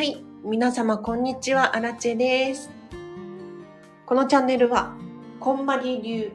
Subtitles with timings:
[0.00, 0.24] はい。
[0.42, 1.76] 皆様、こんにちは。
[1.76, 2.70] アラチェです。
[4.06, 4.94] このチャンネルは、
[5.38, 6.32] こんまり流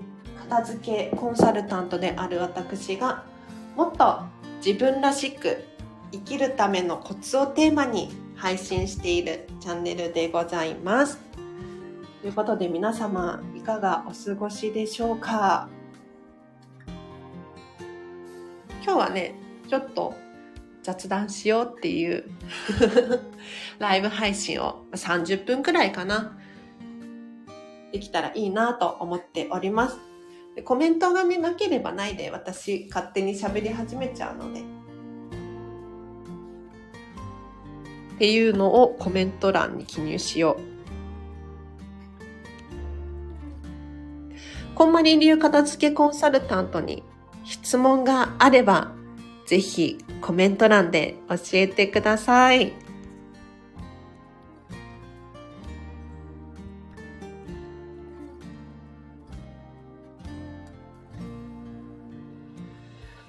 [0.48, 3.24] 片付けコンサルタントである私が、
[3.76, 4.20] もっと
[4.64, 5.64] 自分らしく
[6.12, 11.20] 生きるためのコツをテーマに配信しているチャンネルでございます。
[12.22, 15.70] ということで皆様、いかがお過ごしでしょうか？
[18.84, 19.34] 今日はね、
[19.68, 20.14] ちょっと
[20.86, 22.26] 雑談しようっていう
[23.80, 26.38] ライブ配信を30分くらいかな。
[27.92, 29.98] できたらいいなと思っております。
[30.56, 34.60] でコメントがね、なければないで私勝手に喋り始めちゃうので。
[34.60, 34.64] っ
[38.20, 40.76] ていうのをコメント欄に記入しよう。
[44.76, 47.02] こんまり流片付けコンサルタントに
[47.44, 48.92] 質問があれば、
[49.46, 52.74] ぜひコメント欄で教えてください。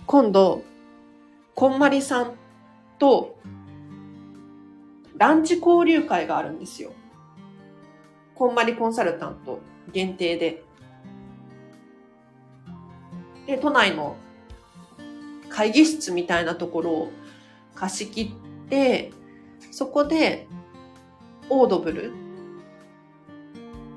[0.06, 0.62] 今度、
[1.54, 2.34] こんまりさん
[2.98, 3.38] と
[5.18, 6.92] ランチ交流会があるんですよ。
[8.34, 9.60] こんまりコンサルタント
[9.92, 10.62] 限定で。
[13.46, 14.16] で、都内の
[15.56, 17.12] 会議室みたいなところを
[17.74, 18.34] 貸し切
[18.66, 19.10] って、
[19.70, 20.46] そこで
[21.48, 22.12] オードブル、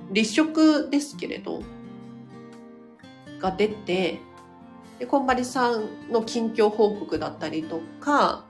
[0.09, 1.61] 立食ですけれど、
[3.41, 4.21] が出て、
[4.99, 8.45] で、こんまりさんの近況報告だったりとか、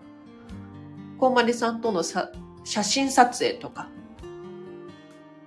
[1.17, 2.31] こんまりさんとのさ
[2.63, 3.89] 写真撮影とか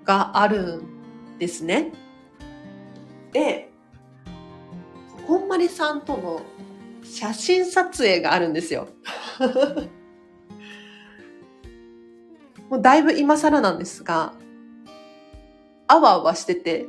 [0.05, 1.93] があるんですね。
[3.31, 3.71] で、
[5.29, 6.43] こんまりさんとの
[7.15, 8.89] 写真撮影があるんですよ。
[12.71, 14.33] もうだいぶ今更なんですが、
[15.89, 16.87] あわあわしてて、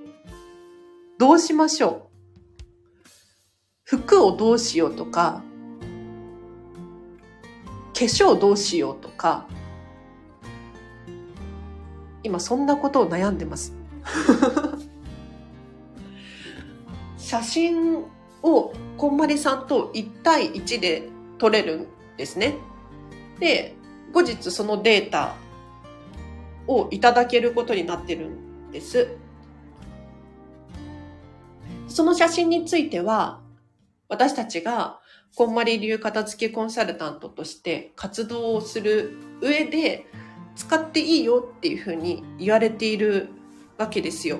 [1.18, 2.14] どうしましょう？
[3.84, 5.44] 服をどうしようとか、
[7.94, 9.46] 化粧どうしようとか、
[12.24, 13.74] 今そんなことを悩んでます。
[17.18, 18.06] 写真
[18.44, 21.88] をこんまりさんと1対1で撮れるん
[22.18, 22.56] ですね。
[23.40, 23.76] で、
[24.12, 25.36] 後日そのデータ
[26.68, 29.16] をいただけることになってるんです。
[31.88, 33.40] その写真については、
[34.10, 35.00] 私たちが
[35.36, 40.06] こんまり流片付けコンサルタントとして活動をする上で
[40.56, 43.30] 使っていいよっていうふうに言われている
[43.78, 44.40] わけですよ。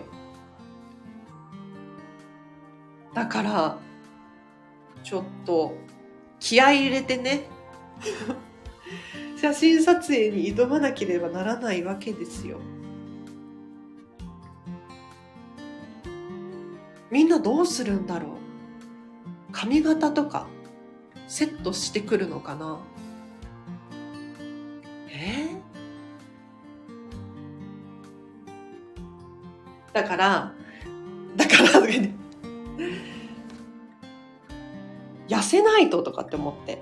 [3.14, 3.78] だから、
[5.04, 5.76] ちょっと
[6.40, 7.44] 気合入れてね、
[9.40, 12.60] 写真撮影に挑まなければならないわけですよ。
[17.12, 18.32] みんなどうするんだろう？
[19.52, 20.48] 髪型とか
[21.28, 22.80] セットしてくるのかな？
[25.10, 25.50] え？
[29.94, 30.54] だから、
[31.36, 31.82] だから、
[35.28, 36.82] 痩せないととかって思って。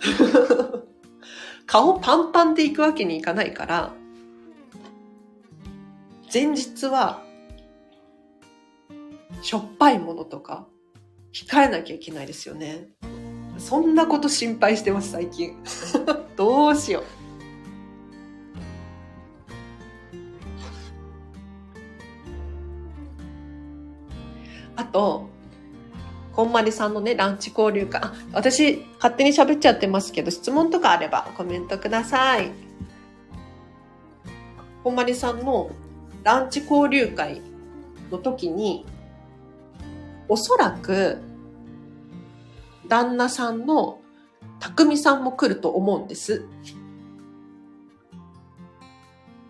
[1.66, 3.92] 顔パンパンでいくわけにいかないから、
[6.32, 7.22] 前日は、
[9.42, 10.66] しょっぱいものとか、
[11.32, 12.88] 控えなきゃいけないですよね。
[13.58, 15.56] そんなこと心配してます、最近。
[16.36, 17.19] どうしよう。
[24.76, 25.28] あと、
[26.34, 28.00] こんまりさんのね、ランチ交流会。
[28.32, 32.50] 私、勝手に喋っちゃってますけど、質問とかあればコメントください。
[34.82, 35.70] こんまりさんの
[36.22, 37.42] ランチ交流会
[38.10, 38.86] の時に、
[40.28, 41.18] おそらく、
[42.88, 44.00] 旦那さんの
[44.58, 46.46] 匠さんも来ると思うんです。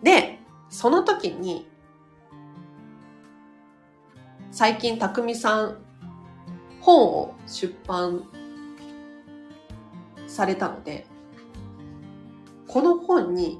[0.03, 1.67] で、その時に、
[4.51, 5.77] 最近匠さん、
[6.81, 8.27] 本を出版
[10.27, 11.05] されたので、
[12.67, 13.59] この本に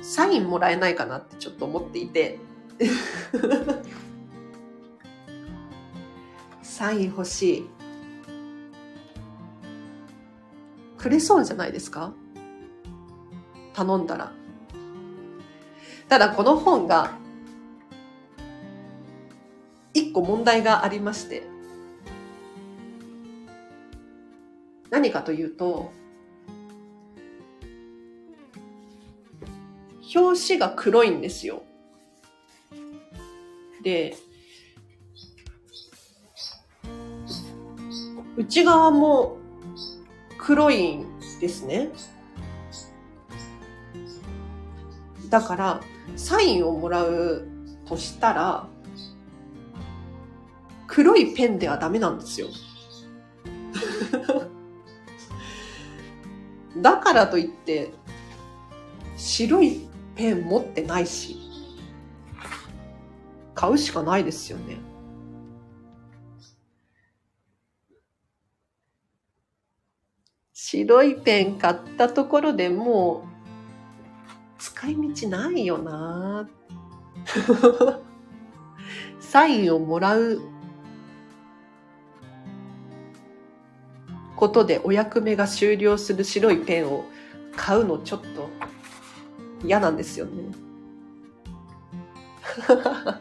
[0.00, 2.38] サインもらえないかなってちょっと思っていて、
[6.62, 7.70] サイン欲しい。
[10.96, 12.12] くれそうじゃないですか？
[13.74, 14.32] 頼んだら。
[16.08, 17.12] ただこの本が、
[20.00, 21.42] 一個問題がありまして、
[24.88, 25.92] 何かというと、
[30.14, 31.62] 表紙が黒いんですよ。
[33.82, 34.16] で、
[38.36, 39.36] 内側も
[40.38, 41.06] 黒いん
[41.40, 41.90] ですね。
[45.28, 45.80] だから、
[46.16, 47.46] サインをもらう
[47.86, 48.66] としたら、
[51.00, 52.48] 黒いペンではダメなんですよ。
[56.76, 57.94] だからといって、
[59.16, 61.38] 白いペン持ってないし、
[63.54, 64.78] 買うしかないですよね。
[70.52, 73.28] 白いペン買ったところでもう
[74.58, 76.46] 使い道ないよな
[79.18, 80.59] サインをもらう
[84.40, 87.04] ことでお役目が終了する白いペンを
[87.54, 88.48] 買うのちょっと
[89.62, 90.44] 嫌なんですよね。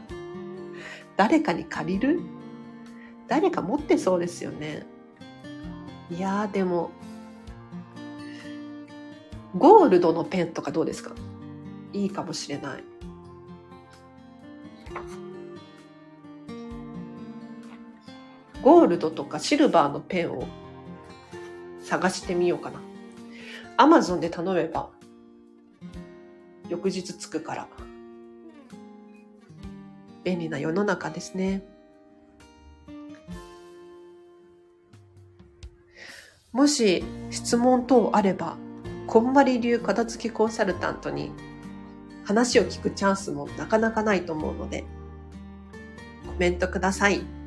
[1.17, 2.21] 誰かに借りる？
[3.27, 4.87] 誰か持ってそうですよね。
[6.09, 6.91] いやーでも、
[9.57, 11.13] ゴールドのペンとかどうですか？
[11.91, 12.83] いいかもしれない。
[18.63, 20.45] ゴールドとかシルバーのペンを
[21.89, 22.79] 探してみようかな。
[23.77, 24.89] アマゾンで頼めば、
[26.69, 27.67] 翌日着くから。
[30.23, 31.63] 便利な世の中ですね。
[36.51, 38.57] もし質問等あれば、
[39.07, 41.31] こんまり流片付けコンサルタントに
[42.23, 44.85] 話を聞くチャンスもなかなかないと思うので、
[46.27, 47.38] コメントください。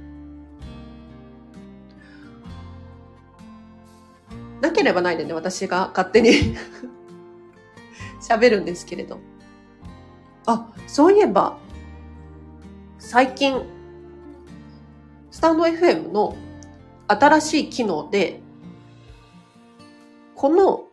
[4.83, 6.57] ければないでね、私が勝手に
[8.21, 9.21] 喋るんですけれど。
[10.47, 11.57] あ、そういえば、
[12.99, 13.63] 最近、
[15.31, 16.37] スタンド FM の
[17.07, 18.41] 新しい機能で、
[20.35, 20.89] この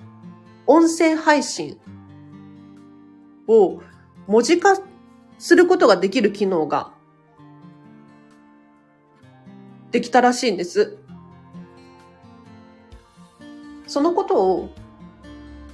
[0.67, 1.79] 音声配信
[3.47, 3.81] を
[4.27, 4.79] 文字化
[5.39, 6.93] することができる機能が
[9.89, 10.98] できたらしいんです。
[13.89, 14.69] そのことを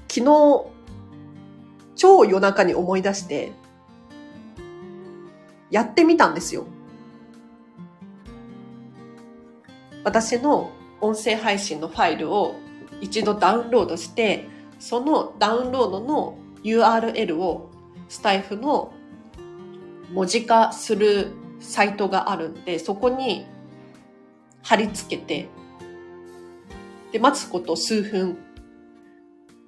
[0.07, 0.65] 昨日
[1.97, 3.51] 超夜中に思い出して
[5.69, 6.65] やってみたんですよ。
[10.05, 10.71] 私の
[11.01, 12.55] 音声配信のファイルを
[13.01, 14.47] 一度ダウンロードして、
[14.79, 17.69] そのダウンロードの URL を
[18.07, 18.93] スタイフの
[20.13, 23.45] 文字化するサイトがあるんで、そこに
[24.61, 25.49] 貼り付けて
[27.15, 28.37] で、待つこと数分、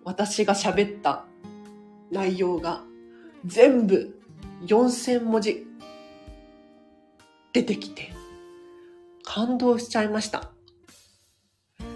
[0.03, 1.23] 私が喋った
[2.11, 2.83] 内容が
[3.45, 4.19] 全部
[4.65, 5.65] 4000文字
[7.53, 8.11] 出てきて、
[9.23, 10.51] 感動しちゃいました。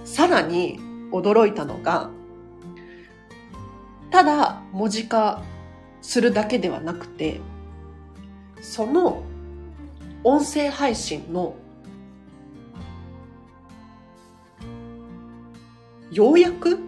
[0.05, 0.79] さらに
[1.11, 2.11] 驚いたのが、
[4.09, 5.43] ただ文字化
[6.01, 7.41] するだけではなくて、
[8.61, 9.21] その
[10.23, 11.57] 音声配信の
[16.11, 16.79] 要約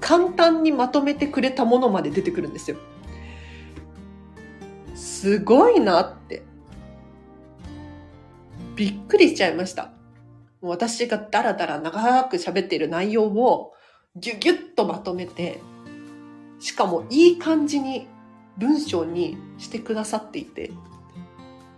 [0.00, 2.76] 簡単にまとめてくれたものまで出てくるんですよ。
[4.94, 6.42] すごいなって。
[8.76, 9.92] びっくりしちゃいました。
[10.60, 13.72] 私がダラダラ長く喋っている内容を
[14.16, 15.60] ギュギュッとまとめて、
[16.58, 18.08] しかもいい感じに
[18.58, 20.72] 文章にしてくださっていて、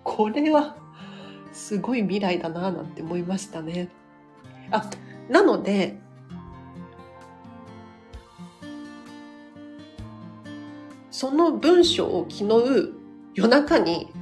[0.03, 0.77] これは
[1.53, 3.89] すごい未来だなぁなんて思いましたね。
[4.71, 4.89] あ、
[5.29, 5.99] なので、
[11.11, 12.93] その文章を昨日
[13.35, 14.13] 夜中に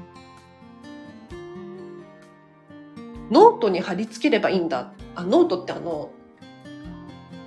[3.31, 4.93] ノートに貼り付ければいいんだ。
[5.15, 6.11] あ、ノートってあの、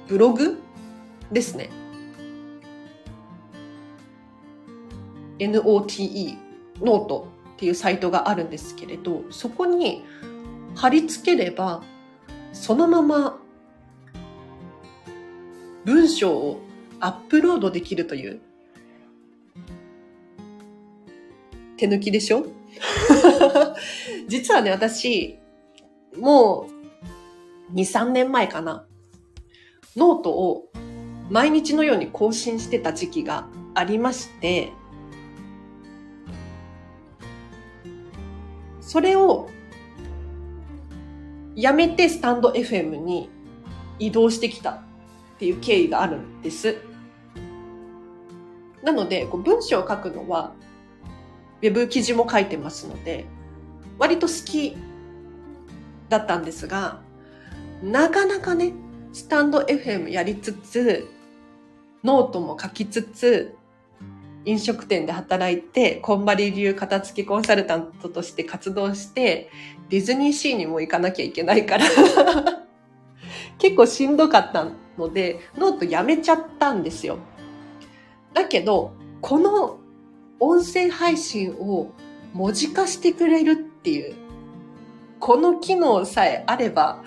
[0.08, 0.60] ブログ
[1.32, 1.70] ですね。
[5.40, 6.38] NOTE、
[6.82, 10.04] note っていうサイトがあるんですけれど、そこに
[10.76, 11.84] 貼り付ければ、
[12.54, 13.40] そのまま
[15.88, 16.60] 文章を
[17.00, 18.42] アップロードできるという。
[21.78, 22.46] 手抜きでしょ？
[24.28, 25.40] 実はね、私、
[26.18, 26.68] も
[27.72, 28.86] う2、3年前かな。
[29.96, 30.70] ノートを
[31.30, 34.74] 毎日のように更新してた時期がありまして、
[38.82, 39.48] それを
[41.56, 43.30] やめてスタンド FM に
[44.00, 44.84] 移動してきた。
[45.38, 46.78] っていう経緯があるんです。
[48.84, 50.54] なので、こう文章を書くのは、
[51.62, 53.26] ウェブ記事も書いてますので、
[54.00, 54.76] 割と好き
[56.10, 57.02] だったんですが、
[57.84, 58.74] なかなかね、
[59.14, 61.08] stand.fm やりつつ、
[62.04, 63.56] ノートも書きつつ、
[64.46, 69.52] 飲食店で働いて、こんまり流片づけコンサルタントとして活動して、
[69.90, 71.86] ディズニーシーにも行かなきゃいけないから
[73.60, 74.68] 結構しんどかった
[74.98, 77.18] ので、ノートやめちゃったんですよ。
[78.34, 79.80] だけど、この
[80.40, 81.92] 音声配信を
[82.34, 84.16] 文字化してくれるっていう、
[85.20, 87.04] この機能さえあれば、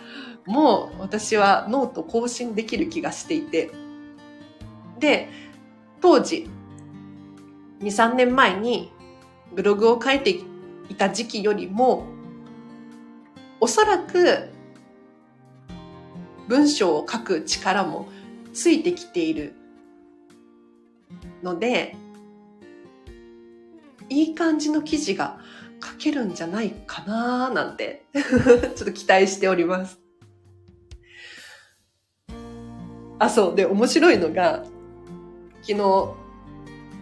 [0.47, 3.71] もう私はノート更新できる気がしていて。
[4.99, 5.29] で、
[6.01, 6.49] 当時、
[7.81, 8.93] 2、3年前に
[9.55, 12.07] ブログを書いていた時期よりも、
[13.61, 14.49] おそらく
[16.51, 18.09] 文章を書く力も
[18.53, 19.55] ついてきている
[21.45, 21.95] ので、
[24.09, 25.39] いい感じの記事が
[25.81, 30.01] 書けるんじゃないかなーなんて ちょっと期待しております。
[33.21, 33.55] あ、そう。
[33.55, 34.65] で、面白いのが、
[35.63, 36.15] 昨日、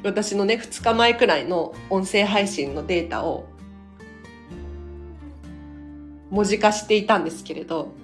[0.04, 3.46] 私のね、2日前くらいの音声配信のデータを
[6.28, 7.94] 文字化していたんですけれど、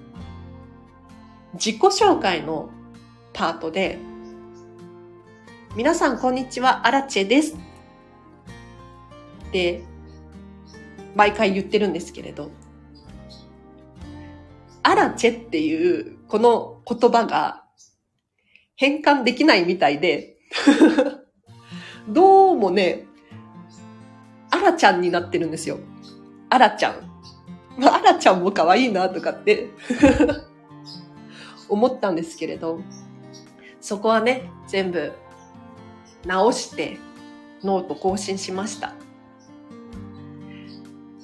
[1.55, 2.69] 自己紹介の
[3.31, 3.97] パートで、
[5.77, 7.55] 皆さんこんにちは、アラチェです。
[9.47, 9.81] って
[11.15, 12.51] 毎回言ってるんですけれど、
[14.83, 17.63] アラチェっていうこの言葉が
[18.75, 20.35] 変換できないみたいで
[22.09, 23.05] どうもね、
[24.51, 25.79] アラちゃんになってるんですよ。
[26.49, 27.85] アラちゃん。
[27.87, 29.69] アラちゃんも可愛いなとかって
[31.69, 32.79] 思ったんですけれど、
[33.81, 35.13] そこはね、全部
[36.25, 36.97] 直して
[37.63, 38.93] ノート更新しました。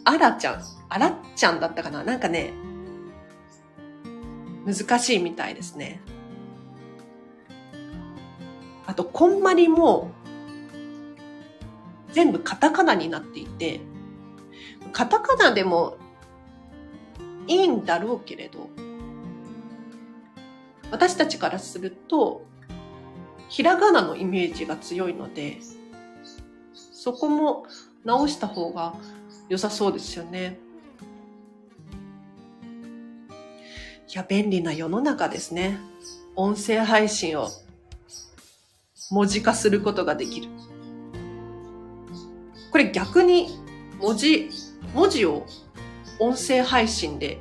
[0.04, 2.04] あらちゃん、あらっちゃんだったかな？
[2.04, 2.54] なんかね、
[4.66, 6.02] 難しいみたいですね。
[8.88, 10.12] あと、こんまりも、
[12.12, 13.80] 全部カタカナになっていて、
[14.92, 15.98] カタカナでも
[17.48, 18.70] いいんだろうけれど、
[20.92, 22.46] 私たちからすると、
[23.50, 25.60] ひらがなのイメージが強いので、
[26.74, 27.66] そこも
[28.04, 28.94] 直した方が
[29.50, 30.60] 良さそうですよね。
[34.08, 35.80] いや、便利な世の中ですね。
[36.36, 37.50] 音声配信を
[39.10, 40.50] 文字化することができる。
[42.72, 43.50] これ逆に
[44.00, 44.50] 文字、
[44.94, 45.46] 文字を
[46.20, 47.40] 音声配信で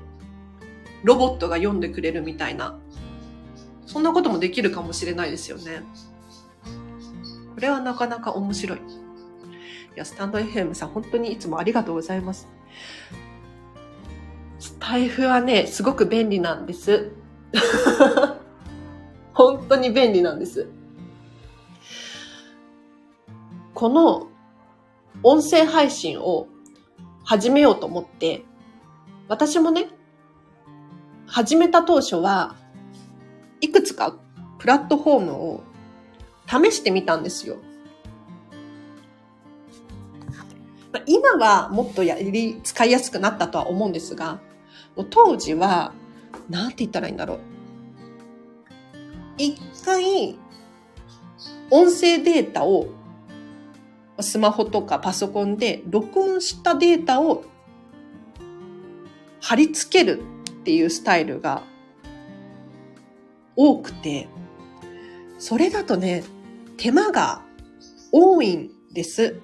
[1.05, 2.79] ロボットが読んでくれるみたいな、
[3.91, 5.83] そんなこともできるかもしれないですよね。
[7.55, 8.79] これはなかなか面白い。
[8.79, 8.83] い
[9.97, 12.47] や、スタンド FM さん本当にいつもありがとうございます。
[14.61, 17.11] スタイフはね、すごく便利なんです。
[19.35, 20.69] 本当に便利なんです。
[23.75, 24.29] この
[25.25, 26.47] 音声配信を
[27.25, 28.45] 始めようと思って、
[29.27, 29.89] 私もね、
[31.27, 32.55] 始めた当初は
[33.61, 34.17] いくつか
[34.59, 35.63] プラットフォームを
[36.47, 37.57] 試してみたんですよ。
[41.07, 44.41] 今はもっとやり、使いやすくなったとは思うんですが、
[45.11, 45.93] 当時は、
[46.49, 47.41] なんて言ったらいいんだろう。
[49.39, 50.37] 一回、
[51.71, 52.89] 音声データを
[54.21, 57.45] スマホとかパソコンで録音したデータを
[59.41, 61.63] 貼り付けるっていうスタイルが
[63.63, 64.27] 多くて、
[65.39, 66.25] それだとね、
[66.79, 67.43] 手間が
[68.11, 69.39] 多いんです。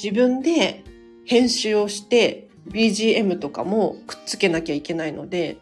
[0.00, 0.84] 自分で
[1.24, 5.58] 編集をして BGM とかもくっつけなきゃいけないので、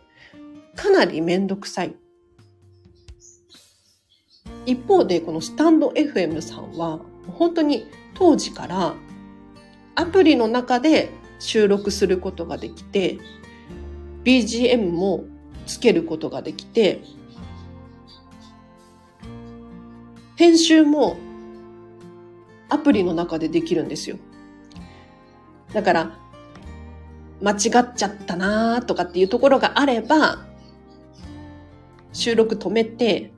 [0.75, 1.95] かなりめんどくさい。
[4.67, 7.01] 一方で、このスタンド FM さんは、
[7.39, 8.95] 本当に当時から
[9.95, 11.09] アプリの中で
[11.39, 13.17] 収録することができて、
[14.25, 15.25] BGM も
[15.67, 17.01] つけることができて、
[20.37, 21.17] 編集も
[22.69, 24.19] アプリの中でできるんですよ。
[25.73, 26.19] だから、
[27.43, 30.47] 間違っちゃったなーとかっていうところがあれば、
[32.13, 33.33] 収録止めて、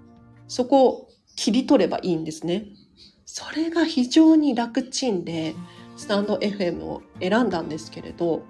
[0.46, 2.66] そこを切り取ればいいんですね。
[3.26, 5.54] それが非常に楽ちんで、
[5.96, 8.42] スタンド FM を選んだんですけれど、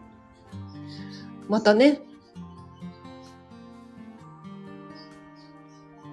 [1.48, 2.00] またね、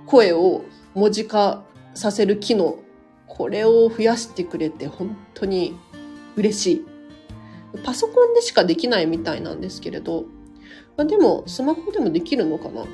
[0.05, 0.63] 声を
[0.93, 1.65] 文字化
[1.95, 2.77] させる機能、
[3.25, 5.75] これを増やしてくれて本当に
[6.35, 6.85] 嬉しい。
[7.83, 10.25] パソコンでしかできないみたいなんですけれど、
[10.95, 12.85] まあ、でもスマホでもできるのかな？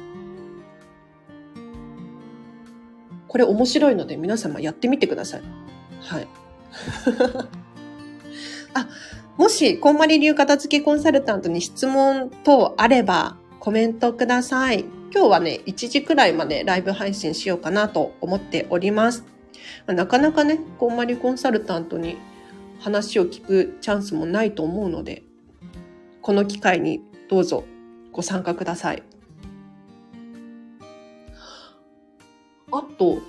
[3.28, 5.42] これ面白いので皆様やってみてください。
[6.02, 6.28] はい。
[8.74, 8.88] あ、
[9.38, 14.86] もし、こんまり流片付けコンサルタントに質問等あればコメントください。
[15.14, 19.24] 今日はね、1時くらいまでライブ配信しようかなと思っております。
[19.86, 22.18] なかなかね、こんまりコンサルタントに
[22.80, 25.22] 話を聞くチャンスもないと思うので、
[26.24, 27.64] この機会にどうぞ
[28.12, 29.04] ご参加ください。
[32.72, 33.20] あと、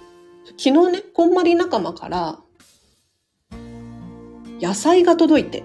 [0.46, 2.38] 昨日ね、こんまり仲間から、
[4.62, 5.62] 野菜が届いて。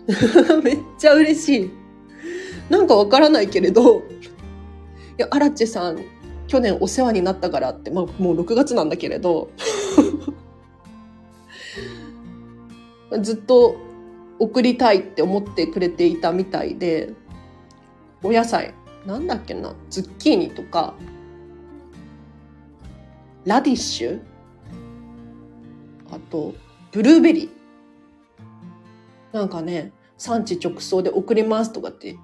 [0.62, 1.79] めっちゃ嬉しい。
[2.70, 4.02] なんかわからないけれど、い
[5.18, 6.02] や、アラチさん、
[6.46, 9.50] 去年お世話になったからって、まあ、もう6月なんだけれど、
[13.20, 13.76] ずっと
[14.38, 17.12] 送りたいって思ってくれていたみたいで、
[18.22, 18.72] お野菜、
[19.04, 20.94] なんだっけな、ズッキーニとか、
[23.44, 24.20] ラディッシュ
[26.12, 26.54] あと、
[26.92, 29.36] ブルーベリー。
[29.36, 32.16] なんかね、産地直送で送りますとかって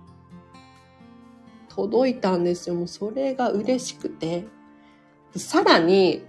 [1.76, 2.75] 届いたんですよ。
[2.75, 4.47] もうそれが嬉しくて。
[5.37, 6.23] さらに、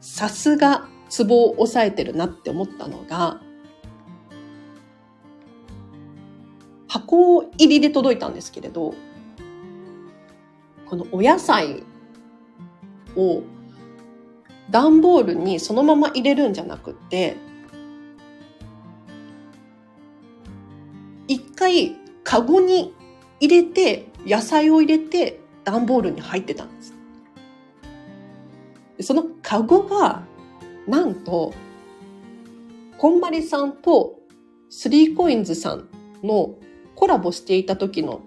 [0.00, 3.40] さすがツボを押さえてるなって思ったのが、
[6.86, 8.94] 箱入りで届いたんですけれど、
[10.86, 11.82] このお野菜
[13.16, 13.42] を
[14.70, 17.36] 段ボールにそのまま入れるんじゃなくて、
[21.26, 22.94] 一回カゴに
[23.40, 26.94] 入れて、野菜を入れて段ボールに入ってたんです。
[29.00, 30.24] そのカゴが、
[30.86, 31.52] なんと、
[32.96, 34.18] こんまりさんと
[34.70, 35.88] スリーコインズさん
[36.22, 36.54] の
[36.94, 38.22] コラボしていた時の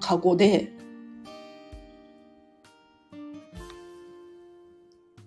[0.00, 0.72] カゴで、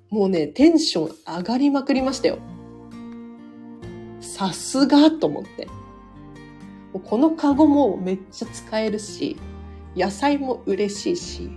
[0.09, 2.39] もうね、テンション上がりまくりましたよ。
[4.19, 5.67] さすがと思って。
[7.05, 9.37] このカゴもめっちゃ使えるし、
[9.97, 11.49] 野菜も嬉しいし、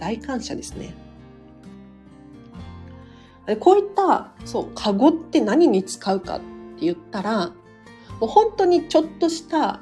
[0.00, 0.94] 大感謝ですね。
[3.60, 6.44] こういった、そう、カゴって何に使うかって
[6.80, 7.52] 言ったら、
[8.20, 9.80] もう本当にちょっとした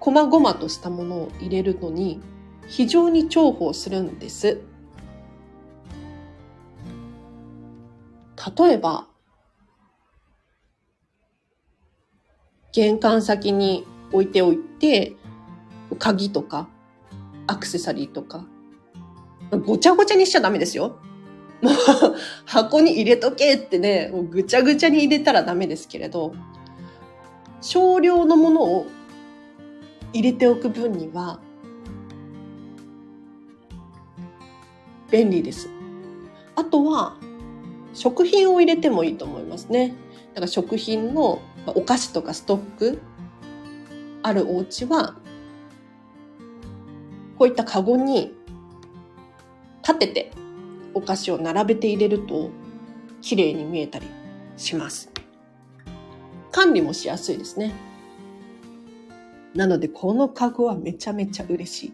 [0.00, 2.20] 細々としたものを入れるのに
[2.66, 4.62] 非常に重宝するんです。
[8.56, 9.06] 例えば、
[12.72, 15.14] 玄関先に置いておいて、
[15.98, 16.68] 鍵とか、
[17.52, 18.46] アクセサリーとか、
[19.66, 20.98] ごちゃごちゃにしちゃダメですよ。
[21.60, 21.74] もう
[22.46, 26.34] 箱に入れとけってね、もうぐちゃぐちゃに入れたらダメですけれど、
[27.60, 28.86] 少量のものを
[30.14, 31.40] 入れておく分には、
[35.10, 35.68] 便利です。
[36.56, 37.16] あとは、
[37.92, 39.94] 食品を入れてもいいと思いますね。
[40.32, 43.02] だから食品のお菓子とかストック
[44.22, 45.16] あるお家は、
[47.42, 48.32] こういったカゴに
[49.82, 50.30] 立てて
[50.94, 52.50] お菓子を並べて入れると
[53.20, 54.06] 綺麗に見えたり
[54.56, 55.10] します。
[56.52, 57.72] 管理もしやすいですね。
[59.56, 61.92] なのでこのカゴはめちゃめちゃ嬉しい。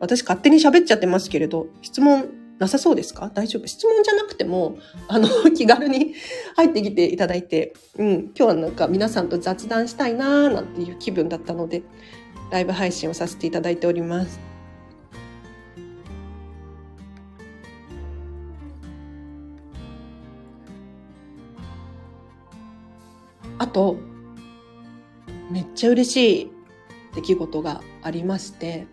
[0.00, 3.30] 私勝手に喋っちゃってますけれど、質問なさそうですか？
[3.32, 3.68] 大丈夫？
[3.68, 6.14] 質問じゃなくても、あの、 気軽に
[6.56, 11.84] 入ってきていただいて、うん、今日はなんか皆さんと雑談したいなーなんていう気分だったので、
[12.52, 14.38] ライブ配信をさせていただいております。
[23.56, 23.96] あと、
[25.50, 26.50] めっちゃ嬉しい
[27.14, 28.86] 出来事がありまして、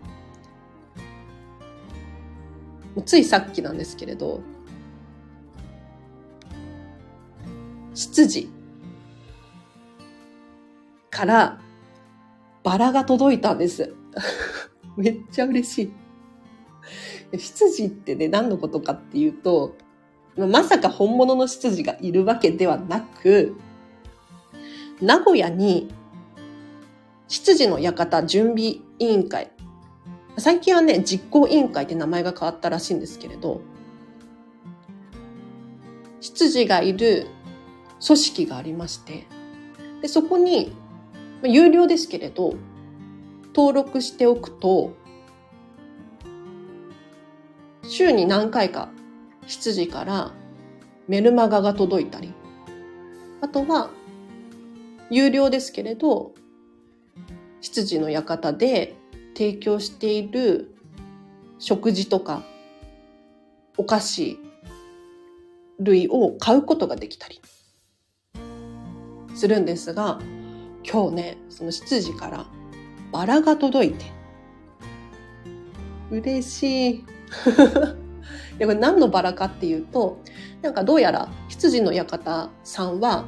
[3.06, 4.40] ついさっきなんですけれど、
[7.94, 8.50] 執事
[11.10, 11.60] から
[12.70, 13.96] バラが届いたんです。
[14.96, 15.92] めっちゃ嬉し
[17.34, 17.40] い。
[17.40, 19.76] 執事ってね、何のことかっていうと、
[20.38, 23.56] まさか本物の執事がいるわけではなく、
[25.02, 25.92] 名古屋に
[27.28, 29.52] 執事の館準備委員会
[30.38, 33.62] 最近はね、実行委員会って名前が変わったらしいんですけれど、
[36.22, 37.26] 執事がいる
[38.06, 39.26] 組織がありまして、
[40.04, 40.72] でそこに、
[41.44, 42.56] 有料ですけれど、
[43.56, 44.94] 登録しておくと、
[47.84, 48.90] 週に何回か
[49.48, 50.32] 執事から
[51.08, 52.34] メルマガが届いたり、
[53.42, 53.90] あとは、
[55.10, 56.34] 有料ですけれど、
[57.62, 58.96] 羊の館で
[59.36, 60.76] 提供している
[61.58, 62.44] 食事とか
[63.78, 64.40] お菓子
[65.80, 67.42] 類を買うことができたり
[69.36, 70.20] するんですが、
[70.84, 72.46] 今日ね、その執事から
[73.12, 74.06] バラが届いて、
[76.12, 76.96] 嬉しい。
[78.60, 80.20] いやこれ何のバラかっていうと、
[80.62, 83.26] なんかどうやら羊の館さんは、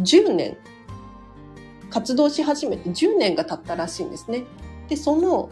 [0.00, 0.56] 10年、
[1.90, 4.44] 活動し始めて10年が経ったらしいんですね。
[4.88, 5.50] で、その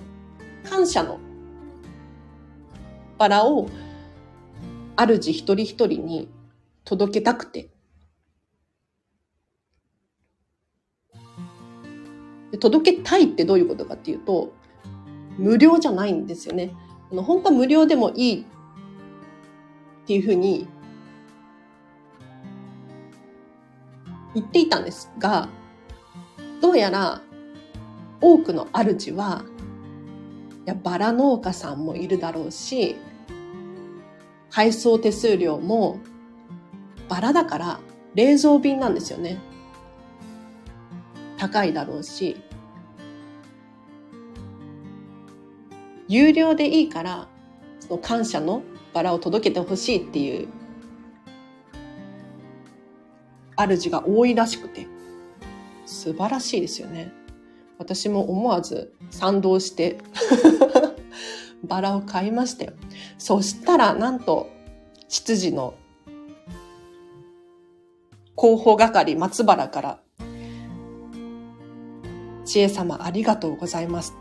[0.68, 1.18] 感謝の
[3.18, 3.68] バラを
[4.96, 6.28] 主一人一人に
[6.84, 7.68] 届けたくて
[12.58, 14.52] 届けたいってどういうことかっていうと、
[15.38, 16.74] 無料じゃないんですよね。
[17.10, 18.44] あの本当は無料でもいいっ
[20.06, 20.66] ていうふうに
[24.34, 25.48] 言っていたんですが、
[26.60, 27.20] どうやら
[28.20, 29.44] 多くの主は、
[30.66, 32.96] いや、バラ農家さんもいるだろうし、
[34.50, 35.98] 配送手数料も
[37.08, 37.80] バラだから
[38.14, 39.38] 冷蔵便なんですよね。
[41.38, 42.36] 高いだろうし、
[46.08, 47.28] 有料でいいから、
[47.80, 50.48] その感謝のバラを届けてほしいっていう、
[53.56, 54.86] 主が多いらしくて、
[55.86, 57.12] 素晴らしいですよね。
[57.78, 59.98] 私も思わず賛同して
[61.64, 62.72] バラを買いましたよ。
[63.18, 64.48] そしたら、なんと、
[65.08, 65.74] 執事の
[68.36, 70.00] 広報係松原から
[72.54, 74.14] 知恵様ありがとうございます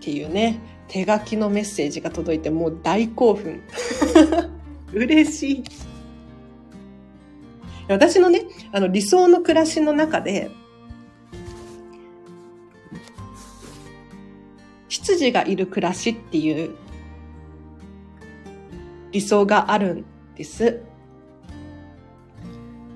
[0.00, 3.62] っていうね、手書きのメッセージが届いてもう大興奮。
[4.92, 5.64] 嬉しい。
[7.88, 8.42] 私のね、
[8.72, 10.50] あの理想の暮らしの中で、
[14.88, 16.74] 執事がいる暮らしっていう
[19.12, 20.82] 理想があるんです。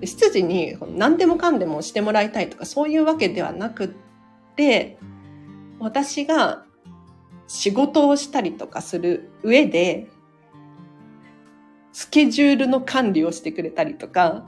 [0.04, 3.88] 執事に何でもかんでもしてもらいたいとかそういうわけではなくっ
[4.56, 4.98] て、
[5.78, 6.64] 私が
[7.46, 10.08] 仕事をしたりとかする上で、
[11.92, 14.46] スケジュールの管理をしてくれたりとか、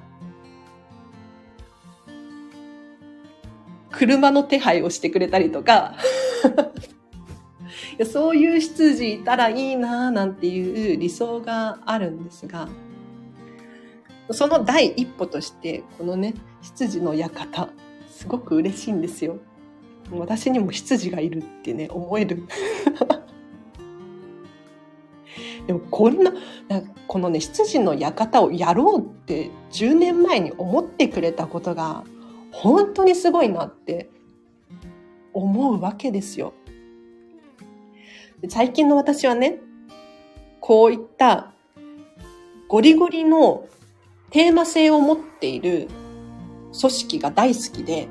[3.91, 5.97] 車の手配をしてくれたりとか
[8.11, 12.69] そういう執事いたらいいなぁなんていう理想があるんですが、
[14.31, 17.69] その第一歩として、このね、執事の館、
[18.09, 19.39] すごく嬉しいんですよ。
[20.11, 22.45] 私にも執事がいるってね、思える。
[25.67, 26.33] でもこんな、
[27.07, 32.05] このね、執事の館をやろうって10年前に思ってくれたことが、
[32.51, 34.11] 本当にすごいなって
[35.33, 36.53] 思うわけですよ。
[38.49, 39.61] 最近の私はね、
[40.61, 41.53] こういった
[42.69, 43.67] ゴリゴリの
[44.33, 45.89] テーマ性を持っている
[46.81, 48.09] 組織が大好きで、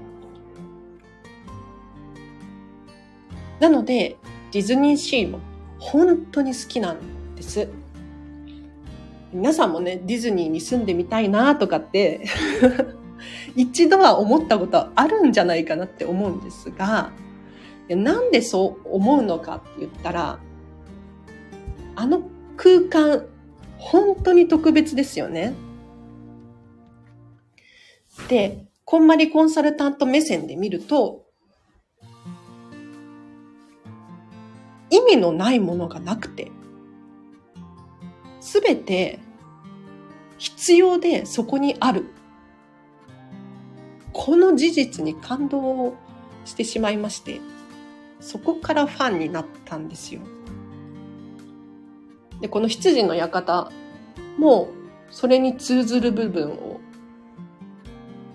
[3.60, 4.18] なので、
[4.52, 5.40] ディズニーシーも
[5.80, 7.68] 本当に好きなんです。
[9.34, 12.26] 皆さんもね、ディズニーに住んでみたいなとかって
[13.56, 17.12] 一度は思ったことあるんじゃないかなって思うんですが、
[17.90, 20.40] なんでそう思うのかって言ったら、
[21.96, 22.22] あの
[22.58, 23.26] 空間、
[23.80, 25.56] 本当に特別ですよね。
[28.28, 31.26] で、こんまりコンサルタント目線で見ると、
[34.90, 36.52] 意味のないものがなくて、
[38.40, 39.20] すべて
[40.38, 42.06] 必要でそこにある。
[44.14, 45.96] この事実に感動を
[46.46, 47.40] してしまいまして、
[48.20, 50.22] そこからファンになったんですよ。
[52.42, 53.72] で、この羊の館
[54.38, 54.70] も
[55.12, 56.71] それに通ずる部分を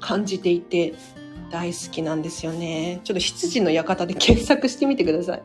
[0.01, 0.95] 感じていて
[1.51, 3.01] 大好きなんですよね。
[3.05, 5.43] ちょっと羊の館で検索してみてください。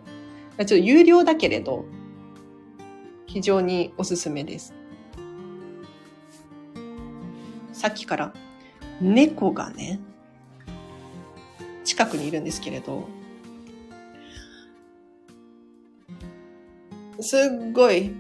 [0.58, 1.86] ちょっと有料だけれど、
[3.26, 4.74] 非常におすすめです。
[7.72, 8.34] さっきから
[9.00, 10.00] 猫がね、
[11.84, 13.08] 近くにいるんですけれど、
[17.20, 18.12] すっごい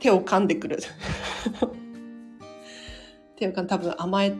[0.00, 0.78] 手を噛んでくる。
[3.36, 4.34] 手を噛ん多分甘え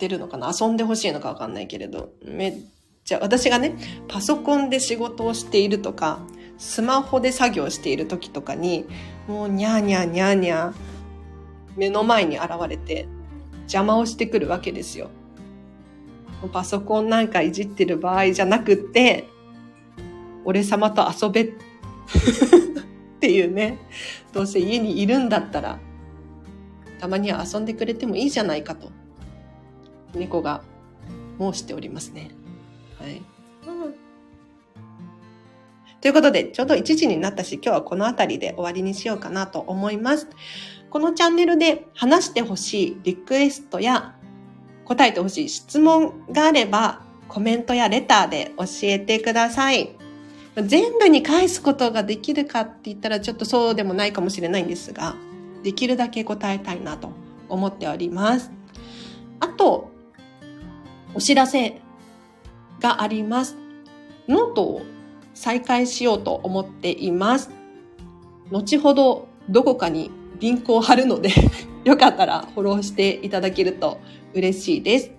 [0.00, 0.50] てるのかな？
[0.58, 2.54] 遊んでほしいのかわかんないけれど、めっ
[3.04, 3.76] ちゃ、私がね、
[4.08, 6.18] パソコンで仕事をしているとか、
[6.58, 8.86] スマホで作業している時とかに、
[9.28, 10.74] もうニャーニャーニャーニャー、
[11.76, 13.06] 目の前に現れて
[13.62, 15.10] 邪魔をしてくるわけですよ。
[16.52, 19.28] パソコンなんかいじってる場合じゃなくって、
[20.44, 21.52] 俺様と遊べっ
[23.20, 23.78] ていうね。
[24.32, 25.78] どうせ家にいるんだったら、
[26.98, 28.90] たまには遊んでくれてもいいじゃないかと、
[30.14, 30.62] 猫が
[31.38, 32.30] 申しておりますね。
[32.98, 33.22] はい。
[36.00, 40.28] ということで、ちょうど1時になったし、今日はこの辺りで終わりにしようかなと思います。
[40.88, 44.16] このチャンネルで話してほしいリクエストや
[44.84, 49.94] 答えてほしい質問があれば、コメントやレターで教えてください。
[50.56, 55.14] 全部に返すことができるかって言ったらちょっとそうでもないかもしれないんですが、
[55.62, 57.12] できるだけ答えたいなと
[57.48, 58.50] 思っております。
[59.38, 59.89] あと、
[61.14, 61.80] お知らせ
[62.80, 63.56] があります。
[64.28, 64.82] ノートを
[65.34, 67.50] 再開しようと思っています。
[68.50, 71.30] 後ほどどこかにリンクを貼るので
[71.84, 73.98] よかったらフォローしていただけると
[74.34, 75.10] 嬉しいです。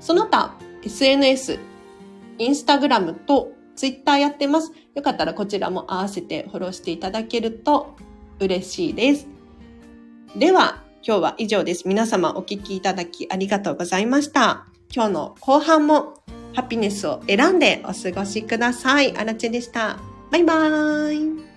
[0.00, 1.58] その他、SNS、
[2.38, 4.72] インスタグラムとツイッターやってます。
[4.94, 7.96] よかったらこちらも合わせてフォローしていただけると
[8.38, 9.28] 嬉しいです。
[10.36, 11.88] では、今日は以上です。
[11.88, 14.69] 皆様お聞きいただきありがとうございました。
[14.92, 16.14] 今日の後半も
[16.52, 19.16] ハピネスを選んでお過ごしください。
[19.16, 19.98] あらちでした。
[20.32, 21.49] バイバーイ。